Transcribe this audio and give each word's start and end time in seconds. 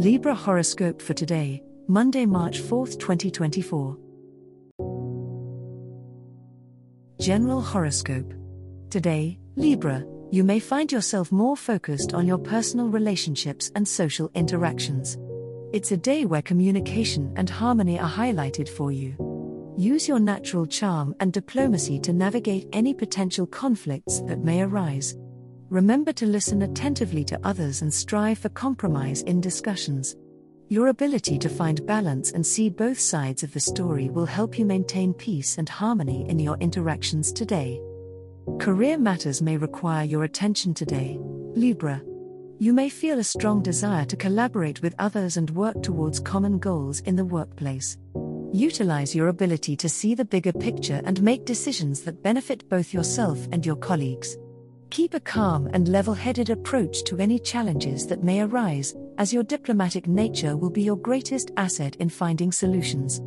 Libra 0.00 0.34
horoscope 0.34 1.02
for 1.02 1.12
today, 1.12 1.62
Monday, 1.86 2.24
March 2.24 2.60
4, 2.60 2.86
2024. 2.86 3.98
General 7.20 7.60
horoscope. 7.60 8.32
Today, 8.88 9.38
Libra, 9.56 10.02
you 10.30 10.42
may 10.42 10.58
find 10.58 10.90
yourself 10.90 11.30
more 11.30 11.54
focused 11.54 12.14
on 12.14 12.26
your 12.26 12.38
personal 12.38 12.88
relationships 12.88 13.70
and 13.74 13.86
social 13.86 14.30
interactions. 14.34 15.18
It's 15.74 15.92
a 15.92 15.98
day 15.98 16.24
where 16.24 16.40
communication 16.40 17.30
and 17.36 17.50
harmony 17.50 18.00
are 18.00 18.08
highlighted 18.08 18.70
for 18.70 18.90
you. 18.90 19.14
Use 19.76 20.08
your 20.08 20.18
natural 20.18 20.64
charm 20.64 21.14
and 21.20 21.30
diplomacy 21.30 22.00
to 22.00 22.14
navigate 22.14 22.70
any 22.72 22.94
potential 22.94 23.46
conflicts 23.46 24.22
that 24.22 24.38
may 24.38 24.62
arise. 24.62 25.14
Remember 25.70 26.12
to 26.14 26.26
listen 26.26 26.62
attentively 26.62 27.22
to 27.26 27.38
others 27.44 27.82
and 27.82 27.94
strive 27.94 28.38
for 28.38 28.48
compromise 28.48 29.22
in 29.22 29.40
discussions. 29.40 30.16
Your 30.68 30.88
ability 30.88 31.38
to 31.38 31.48
find 31.48 31.86
balance 31.86 32.32
and 32.32 32.44
see 32.44 32.68
both 32.68 32.98
sides 32.98 33.44
of 33.44 33.52
the 33.52 33.60
story 33.60 34.08
will 34.08 34.26
help 34.26 34.58
you 34.58 34.64
maintain 34.64 35.14
peace 35.14 35.58
and 35.58 35.68
harmony 35.68 36.28
in 36.28 36.40
your 36.40 36.56
interactions 36.56 37.32
today. 37.32 37.80
Career 38.58 38.98
matters 38.98 39.40
may 39.40 39.56
require 39.56 40.04
your 40.04 40.24
attention 40.24 40.74
today, 40.74 41.20
Libra. 41.20 42.02
You 42.58 42.72
may 42.72 42.88
feel 42.88 43.20
a 43.20 43.24
strong 43.24 43.62
desire 43.62 44.04
to 44.06 44.16
collaborate 44.16 44.82
with 44.82 44.96
others 44.98 45.36
and 45.36 45.50
work 45.50 45.80
towards 45.84 46.18
common 46.18 46.58
goals 46.58 46.98
in 47.02 47.14
the 47.14 47.24
workplace. 47.24 47.96
Utilize 48.52 49.14
your 49.14 49.28
ability 49.28 49.76
to 49.76 49.88
see 49.88 50.16
the 50.16 50.24
bigger 50.24 50.52
picture 50.52 51.00
and 51.04 51.22
make 51.22 51.44
decisions 51.44 52.02
that 52.02 52.24
benefit 52.24 52.68
both 52.68 52.92
yourself 52.92 53.38
and 53.52 53.64
your 53.64 53.76
colleagues. 53.76 54.36
Keep 54.90 55.14
a 55.14 55.20
calm 55.20 55.68
and 55.72 55.86
level 55.86 56.14
headed 56.14 56.50
approach 56.50 57.04
to 57.04 57.18
any 57.18 57.38
challenges 57.38 58.08
that 58.08 58.24
may 58.24 58.40
arise, 58.40 58.96
as 59.18 59.32
your 59.32 59.44
diplomatic 59.44 60.08
nature 60.08 60.56
will 60.56 60.68
be 60.68 60.82
your 60.82 60.96
greatest 60.96 61.52
asset 61.56 61.94
in 61.96 62.08
finding 62.08 62.50
solutions. 62.50 63.20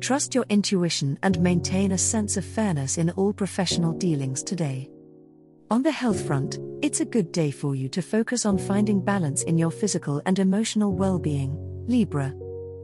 Trust 0.00 0.32
your 0.32 0.44
intuition 0.48 1.18
and 1.24 1.40
maintain 1.40 1.90
a 1.90 1.98
sense 1.98 2.36
of 2.36 2.44
fairness 2.44 2.98
in 2.98 3.10
all 3.10 3.32
professional 3.32 3.92
dealings 3.92 4.44
today. 4.44 4.88
On 5.72 5.82
the 5.82 5.90
health 5.90 6.24
front, 6.24 6.60
it's 6.82 7.00
a 7.00 7.04
good 7.04 7.32
day 7.32 7.50
for 7.50 7.74
you 7.74 7.88
to 7.88 8.00
focus 8.00 8.46
on 8.46 8.56
finding 8.56 9.04
balance 9.04 9.42
in 9.42 9.58
your 9.58 9.72
physical 9.72 10.22
and 10.24 10.38
emotional 10.38 10.92
well 10.92 11.18
being, 11.18 11.56
Libra. 11.88 12.32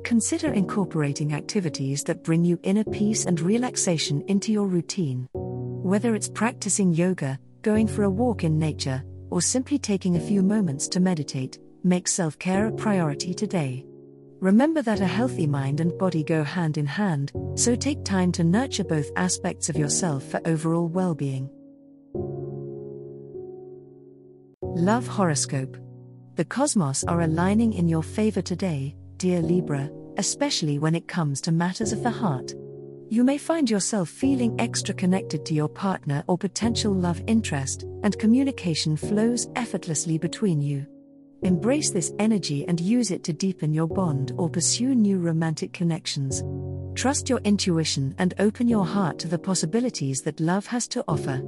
Consider 0.02 0.52
incorporating 0.52 1.34
activities 1.34 2.02
that 2.02 2.24
bring 2.24 2.44
you 2.44 2.58
inner 2.64 2.84
peace 2.84 3.26
and 3.26 3.40
relaxation 3.40 4.22
into 4.26 4.50
your 4.50 4.66
routine. 4.66 5.28
Whether 5.32 6.16
it's 6.16 6.28
practicing 6.28 6.92
yoga, 6.92 7.38
going 7.64 7.88
for 7.88 8.02
a 8.04 8.10
walk 8.10 8.44
in 8.44 8.58
nature, 8.58 9.02
or 9.30 9.40
simply 9.40 9.78
taking 9.78 10.16
a 10.16 10.20
few 10.20 10.42
moments 10.42 10.86
to 10.86 11.00
meditate, 11.00 11.58
make 11.82 12.06
self 12.06 12.38
care 12.38 12.66
a 12.66 12.72
priority 12.72 13.34
today. 13.34 13.84
Remember 14.40 14.82
that 14.82 15.00
a 15.00 15.06
healthy 15.06 15.46
mind 15.46 15.80
and 15.80 15.96
body 15.98 16.22
go 16.22 16.44
hand 16.44 16.76
in 16.76 16.84
hand, 16.84 17.32
so 17.54 17.74
take 17.74 18.04
time 18.04 18.30
to 18.32 18.44
nurture 18.44 18.84
both 18.84 19.10
aspects 19.16 19.70
of 19.70 19.76
yourself 19.76 20.22
for 20.24 20.40
overall 20.44 20.86
well 20.86 21.14
being. 21.14 21.48
Love 24.76 25.06
Horoscope 25.06 25.78
The 26.34 26.44
cosmos 26.44 27.02
are 27.04 27.22
aligning 27.22 27.72
in 27.72 27.88
your 27.88 28.02
favor 28.02 28.42
today, 28.42 28.94
dear 29.16 29.40
Libra, 29.40 29.90
especially 30.18 30.78
when 30.78 30.94
it 30.94 31.08
comes 31.08 31.40
to 31.40 31.52
matters 31.52 31.92
of 31.92 32.02
the 32.02 32.10
heart. 32.10 32.52
You 33.14 33.22
may 33.22 33.38
find 33.38 33.70
yourself 33.70 34.08
feeling 34.08 34.56
extra 34.58 34.92
connected 34.92 35.46
to 35.46 35.54
your 35.54 35.68
partner 35.68 36.24
or 36.26 36.36
potential 36.36 36.92
love 36.92 37.22
interest, 37.28 37.84
and 38.02 38.18
communication 38.18 38.96
flows 38.96 39.46
effortlessly 39.54 40.18
between 40.18 40.60
you. 40.60 40.84
Embrace 41.42 41.90
this 41.90 42.12
energy 42.18 42.66
and 42.66 42.80
use 42.80 43.12
it 43.12 43.22
to 43.22 43.32
deepen 43.32 43.72
your 43.72 43.86
bond 43.86 44.32
or 44.36 44.50
pursue 44.50 44.96
new 44.96 45.20
romantic 45.20 45.72
connections. 45.72 46.42
Trust 46.96 47.28
your 47.28 47.38
intuition 47.44 48.16
and 48.18 48.34
open 48.40 48.66
your 48.66 48.84
heart 48.84 49.20
to 49.20 49.28
the 49.28 49.38
possibilities 49.38 50.22
that 50.22 50.40
love 50.40 50.66
has 50.66 50.88
to 50.88 51.04
offer. 51.06 51.40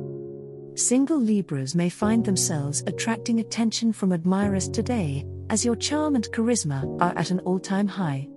Single 0.77 1.19
Libras 1.19 1.75
may 1.75 1.88
find 1.88 2.25
themselves 2.25 2.84
attracting 2.87 3.41
attention 3.41 3.93
from 3.93 4.12
admirers 4.12 4.69
today, 4.69 5.27
as 5.50 5.65
your 5.65 5.75
charm 5.75 6.15
and 6.15 6.28
charisma 6.31 6.84
are 7.03 7.19
at 7.19 7.33
an 7.33 7.41
all 7.41 7.59
time 7.59 7.88
high. 7.88 8.28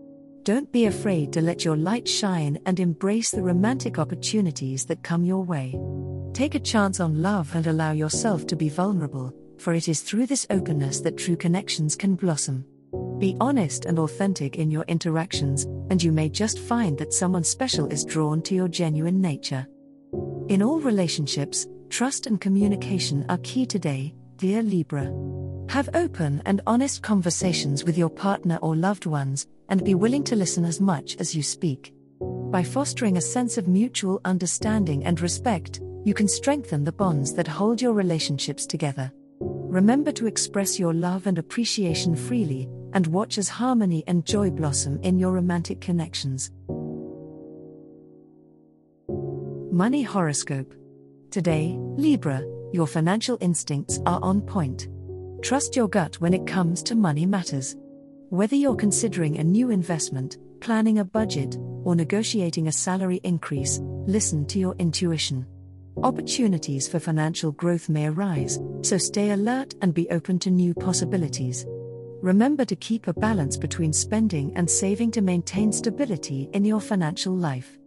Don't 0.49 0.71
be 0.71 0.87
afraid 0.87 1.31
to 1.33 1.41
let 1.41 1.63
your 1.63 1.77
light 1.77 2.07
shine 2.07 2.57
and 2.65 2.79
embrace 2.79 3.29
the 3.29 3.43
romantic 3.43 3.99
opportunities 3.99 4.83
that 4.87 5.03
come 5.03 5.23
your 5.23 5.43
way. 5.43 5.79
Take 6.33 6.55
a 6.55 6.59
chance 6.59 6.99
on 6.99 7.21
love 7.21 7.53
and 7.53 7.67
allow 7.67 7.91
yourself 7.91 8.47
to 8.47 8.55
be 8.55 8.67
vulnerable, 8.67 9.31
for 9.59 9.75
it 9.75 9.87
is 9.87 10.01
through 10.01 10.25
this 10.25 10.47
openness 10.49 11.01
that 11.01 11.19
true 11.19 11.35
connections 11.35 11.95
can 11.95 12.15
blossom. 12.15 12.65
Be 13.19 13.37
honest 13.39 13.85
and 13.85 13.99
authentic 13.99 14.55
in 14.55 14.71
your 14.71 14.85
interactions, 14.87 15.65
and 15.91 16.01
you 16.01 16.11
may 16.11 16.29
just 16.29 16.57
find 16.57 16.97
that 16.97 17.13
someone 17.13 17.43
special 17.43 17.85
is 17.85 18.03
drawn 18.03 18.41
to 18.41 18.55
your 18.55 18.67
genuine 18.67 19.21
nature. 19.21 19.67
In 20.47 20.63
all 20.63 20.79
relationships, 20.79 21.67
trust 21.89 22.25
and 22.25 22.41
communication 22.41 23.23
are 23.29 23.37
key 23.43 23.67
today, 23.67 24.15
dear 24.37 24.63
Libra. 24.63 25.11
Have 25.69 25.89
open 25.93 26.41
and 26.47 26.61
honest 26.65 27.03
conversations 27.03 27.83
with 27.83 27.95
your 27.95 28.09
partner 28.09 28.57
or 28.63 28.75
loved 28.75 29.05
ones, 29.05 29.45
and 29.69 29.85
be 29.85 29.93
willing 29.93 30.23
to 30.23 30.35
listen 30.35 30.65
as 30.65 30.81
much 30.81 31.15
as 31.19 31.35
you 31.35 31.43
speak. 31.43 31.93
By 32.19 32.63
fostering 32.63 33.17
a 33.17 33.21
sense 33.21 33.55
of 33.55 33.67
mutual 33.67 34.19
understanding 34.25 35.05
and 35.05 35.21
respect, 35.21 35.79
you 36.03 36.15
can 36.15 36.27
strengthen 36.27 36.83
the 36.83 36.91
bonds 36.91 37.35
that 37.35 37.47
hold 37.47 37.83
your 37.83 37.93
relationships 37.93 38.65
together. 38.65 39.11
Remember 39.41 40.11
to 40.13 40.25
express 40.25 40.79
your 40.79 40.91
love 40.91 41.27
and 41.27 41.37
appreciation 41.37 42.15
freely, 42.15 42.67
and 42.93 43.05
watch 43.05 43.37
as 43.37 43.47
harmony 43.47 44.03
and 44.07 44.25
joy 44.25 44.49
blossom 44.49 44.99
in 45.03 45.19
your 45.19 45.33
romantic 45.33 45.81
connections. 45.81 46.49
Money 49.71 50.01
Horoscope 50.01 50.73
Today, 51.29 51.75
Libra, 51.77 52.41
your 52.73 52.87
financial 52.87 53.37
instincts 53.39 53.99
are 54.07 54.19
on 54.23 54.41
point. 54.41 54.87
Trust 55.41 55.75
your 55.75 55.87
gut 55.87 56.15
when 56.19 56.33
it 56.33 56.45
comes 56.45 56.83
to 56.83 56.95
money 56.95 57.25
matters. 57.25 57.75
Whether 58.29 58.55
you're 58.55 58.75
considering 58.75 59.37
a 59.37 59.43
new 59.43 59.71
investment, 59.71 60.37
planning 60.59 60.99
a 60.99 61.05
budget, 61.05 61.57
or 61.83 61.95
negotiating 61.95 62.67
a 62.67 62.73
salary 62.73 63.21
increase, 63.23 63.79
listen 63.81 64.45
to 64.47 64.59
your 64.59 64.75
intuition. 64.79 65.45
Opportunities 66.03 66.89
for 66.89 66.99
financial 66.99 67.53
growth 67.53 67.87
may 67.87 68.07
arise, 68.07 68.59
so 68.81 68.97
stay 68.97 69.31
alert 69.31 69.75
and 69.81 69.93
be 69.93 70.09
open 70.09 70.39
to 70.39 70.51
new 70.51 70.73
possibilities. 70.73 71.65
Remember 72.21 72.65
to 72.65 72.75
keep 72.75 73.07
a 73.07 73.13
balance 73.13 73.55
between 73.55 73.93
spending 73.93 74.51
and 74.57 74.69
saving 74.69 75.11
to 75.11 75.21
maintain 75.21 75.71
stability 75.71 76.49
in 76.51 76.65
your 76.65 76.81
financial 76.81 77.33
life. 77.33 77.77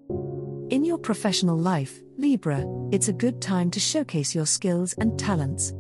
In 0.70 0.84
your 0.84 0.98
professional 0.98 1.58
life, 1.58 2.00
Libra, 2.16 2.64
it's 2.90 3.08
a 3.08 3.12
good 3.12 3.42
time 3.42 3.70
to 3.72 3.80
showcase 3.80 4.34
your 4.34 4.46
skills 4.46 4.94
and 4.94 5.18
talents. 5.18 5.74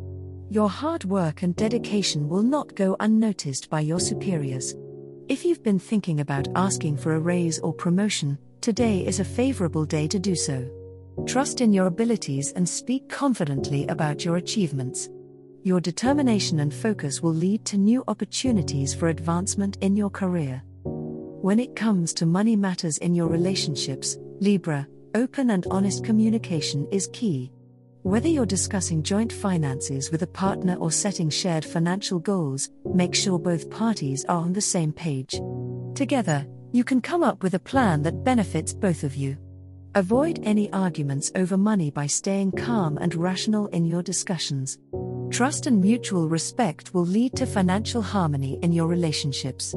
Your 0.52 0.68
hard 0.68 1.06
work 1.06 1.40
and 1.40 1.56
dedication 1.56 2.28
will 2.28 2.42
not 2.42 2.74
go 2.74 2.94
unnoticed 3.00 3.70
by 3.70 3.80
your 3.80 3.98
superiors. 3.98 4.74
If 5.26 5.46
you've 5.46 5.62
been 5.62 5.78
thinking 5.78 6.20
about 6.20 6.46
asking 6.54 6.98
for 6.98 7.14
a 7.14 7.18
raise 7.18 7.58
or 7.60 7.72
promotion, 7.72 8.36
today 8.60 9.06
is 9.06 9.18
a 9.18 9.24
favorable 9.24 9.86
day 9.86 10.06
to 10.08 10.18
do 10.18 10.34
so. 10.34 10.68
Trust 11.26 11.62
in 11.62 11.72
your 11.72 11.86
abilities 11.86 12.52
and 12.52 12.68
speak 12.68 13.08
confidently 13.08 13.86
about 13.86 14.26
your 14.26 14.36
achievements. 14.36 15.08
Your 15.62 15.80
determination 15.80 16.60
and 16.60 16.74
focus 16.74 17.22
will 17.22 17.32
lead 17.32 17.64
to 17.64 17.78
new 17.78 18.04
opportunities 18.06 18.92
for 18.92 19.08
advancement 19.08 19.78
in 19.80 19.96
your 19.96 20.10
career. 20.10 20.62
When 20.84 21.60
it 21.60 21.74
comes 21.74 22.12
to 22.12 22.26
money 22.26 22.56
matters 22.56 22.98
in 22.98 23.14
your 23.14 23.28
relationships, 23.28 24.18
Libra, 24.40 24.86
open 25.14 25.48
and 25.48 25.66
honest 25.70 26.04
communication 26.04 26.86
is 26.92 27.08
key. 27.14 27.50
Whether 28.02 28.26
you're 28.26 28.46
discussing 28.46 29.04
joint 29.04 29.32
finances 29.32 30.10
with 30.10 30.22
a 30.22 30.26
partner 30.26 30.74
or 30.74 30.90
setting 30.90 31.30
shared 31.30 31.64
financial 31.64 32.18
goals, 32.18 32.68
make 32.84 33.14
sure 33.14 33.38
both 33.38 33.70
parties 33.70 34.24
are 34.24 34.38
on 34.38 34.52
the 34.52 34.60
same 34.60 34.92
page. 34.92 35.40
Together, 35.94 36.44
you 36.72 36.82
can 36.82 37.00
come 37.00 37.22
up 37.22 37.44
with 37.44 37.54
a 37.54 37.60
plan 37.60 38.02
that 38.02 38.24
benefits 38.24 38.74
both 38.74 39.04
of 39.04 39.14
you. 39.14 39.36
Avoid 39.94 40.40
any 40.42 40.68
arguments 40.72 41.30
over 41.36 41.56
money 41.56 41.92
by 41.92 42.08
staying 42.08 42.52
calm 42.52 42.98
and 42.98 43.14
rational 43.14 43.68
in 43.68 43.84
your 43.84 44.02
discussions. 44.02 44.78
Trust 45.30 45.68
and 45.68 45.80
mutual 45.80 46.28
respect 46.28 46.92
will 46.92 47.06
lead 47.06 47.36
to 47.36 47.46
financial 47.46 48.02
harmony 48.02 48.58
in 48.62 48.72
your 48.72 48.88
relationships. 48.88 49.76